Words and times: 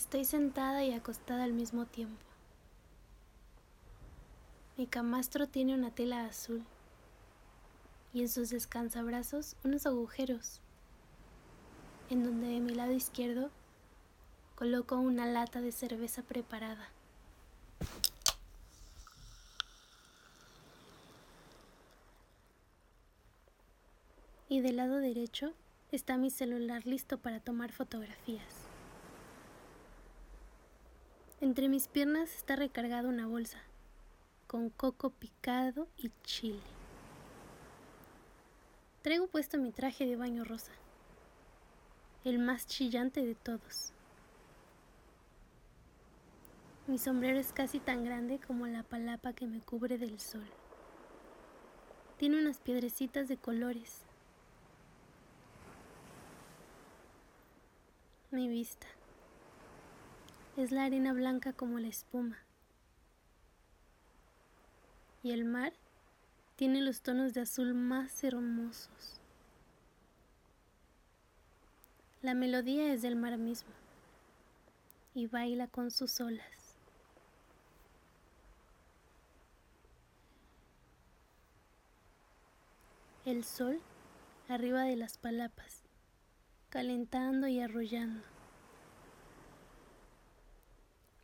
Estoy 0.00 0.24
sentada 0.24 0.82
y 0.82 0.94
acostada 0.94 1.44
al 1.44 1.52
mismo 1.52 1.84
tiempo. 1.84 2.24
Mi 4.78 4.86
camastro 4.86 5.46
tiene 5.46 5.74
una 5.74 5.90
tela 5.90 6.24
azul 6.24 6.64
y 8.14 8.22
en 8.22 8.30
sus 8.30 8.48
descansabrazos 8.48 9.56
unos 9.62 9.84
agujeros, 9.84 10.62
en 12.08 12.24
donde 12.24 12.46
de 12.46 12.60
mi 12.60 12.74
lado 12.74 12.92
izquierdo 12.92 13.50
coloco 14.54 14.96
una 14.96 15.26
lata 15.26 15.60
de 15.60 15.70
cerveza 15.70 16.22
preparada. 16.22 16.88
Y 24.48 24.62
del 24.62 24.76
lado 24.76 24.96
derecho 24.96 25.52
está 25.92 26.16
mi 26.16 26.30
celular 26.30 26.86
listo 26.86 27.18
para 27.18 27.40
tomar 27.40 27.70
fotografías. 27.70 28.69
Entre 31.40 31.70
mis 31.70 31.88
piernas 31.88 32.34
está 32.34 32.54
recargada 32.54 33.08
una 33.08 33.26
bolsa 33.26 33.58
con 34.46 34.68
coco 34.68 35.08
picado 35.08 35.88
y 35.96 36.10
chile. 36.22 36.60
Traigo 39.00 39.26
puesto 39.26 39.56
mi 39.56 39.72
traje 39.72 40.04
de 40.04 40.16
baño 40.16 40.44
rosa, 40.44 40.72
el 42.24 42.38
más 42.38 42.66
chillante 42.66 43.24
de 43.24 43.34
todos. 43.34 43.92
Mi 46.86 46.98
sombrero 46.98 47.38
es 47.38 47.52
casi 47.54 47.80
tan 47.80 48.04
grande 48.04 48.38
como 48.38 48.66
la 48.66 48.82
palapa 48.82 49.32
que 49.32 49.46
me 49.46 49.60
cubre 49.60 49.96
del 49.96 50.20
sol. 50.20 50.46
Tiene 52.18 52.38
unas 52.38 52.58
piedrecitas 52.58 53.28
de 53.28 53.38
colores 53.38 54.04
mi 58.30 58.48
vista. 58.48 58.86
Es 60.56 60.72
la 60.72 60.84
arena 60.84 61.12
blanca 61.12 61.52
como 61.52 61.78
la 61.78 61.88
espuma. 61.88 62.38
Y 65.22 65.32
el 65.32 65.44
mar 65.44 65.72
tiene 66.56 66.80
los 66.80 67.02
tonos 67.02 67.34
de 67.34 67.42
azul 67.42 67.72
más 67.74 68.24
hermosos. 68.24 69.20
La 72.22 72.34
melodía 72.34 72.92
es 72.92 73.00
del 73.00 73.16
mar 73.16 73.38
mismo 73.38 73.70
y 75.14 75.26
baila 75.26 75.68
con 75.68 75.90
sus 75.90 76.20
olas. 76.20 76.76
El 83.24 83.44
sol 83.44 83.80
arriba 84.48 84.82
de 84.82 84.96
las 84.96 85.16
palapas 85.16 85.82
calentando 86.70 87.46
y 87.48 87.60
arrollando. 87.60 88.39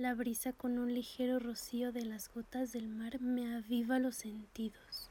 La 0.00 0.14
brisa 0.14 0.54
con 0.54 0.78
un 0.78 0.94
ligero 0.94 1.38
rocío 1.38 1.92
de 1.92 2.06
las 2.06 2.32
gotas 2.32 2.72
del 2.72 2.88
mar 2.88 3.20
me 3.20 3.54
aviva 3.54 3.98
los 3.98 4.16
sentidos. 4.16 5.10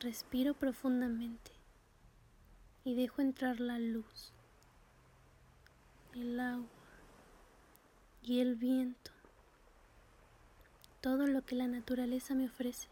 Respiro 0.00 0.54
profundamente 0.54 1.52
y 2.82 2.96
dejo 2.96 3.22
entrar 3.22 3.60
la 3.60 3.78
luz, 3.78 4.32
el 6.14 6.40
agua 6.40 6.66
y 8.24 8.40
el 8.40 8.56
viento, 8.56 9.12
todo 11.00 11.28
lo 11.28 11.46
que 11.46 11.54
la 11.54 11.68
naturaleza 11.68 12.34
me 12.34 12.46
ofrece. 12.46 12.88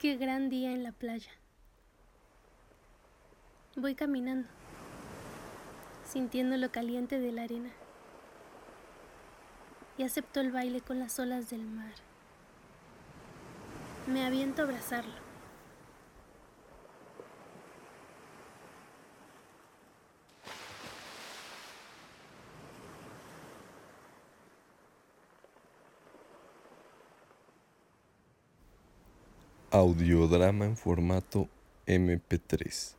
Qué 0.00 0.16
gran 0.16 0.48
día 0.48 0.72
en 0.72 0.82
la 0.82 0.92
playa. 0.92 1.30
Voy 3.76 3.94
caminando, 3.94 4.48
sintiendo 6.06 6.56
lo 6.56 6.72
caliente 6.72 7.18
de 7.20 7.32
la 7.32 7.42
arena. 7.42 7.68
Y 9.98 10.04
acepto 10.04 10.40
el 10.40 10.52
baile 10.52 10.80
con 10.80 10.98
las 11.00 11.18
olas 11.18 11.50
del 11.50 11.66
mar. 11.66 11.92
Me 14.06 14.24
aviento 14.24 14.62
a 14.62 14.64
abrazarlo. 14.64 15.29
Audiodrama 29.72 30.64
en 30.64 30.76
formato 30.76 31.48
MP3. 31.86 32.96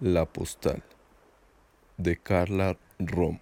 La 0.00 0.26
postal. 0.26 0.82
De 1.96 2.16
Carla 2.16 2.76
Romo. 2.98 3.38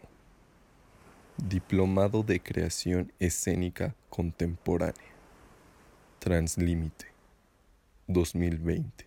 Diplomado 1.39 2.23
de 2.23 2.41
Creación 2.41 3.11
Escénica 3.21 3.95
Contemporánea. 4.11 5.15
Translímite. 6.19 7.07
2020. 8.07 9.07